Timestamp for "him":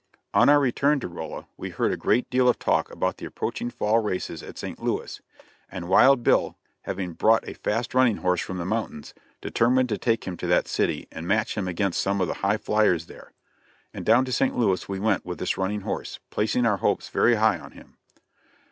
10.23-10.37, 11.55-11.67, 17.73-17.97